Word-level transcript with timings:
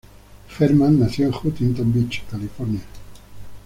Germán 0.57 0.99
nació 0.99 1.27
en 1.27 1.31
Huntington 1.35 1.93
Beach, 1.93 2.23
California. 2.27 2.81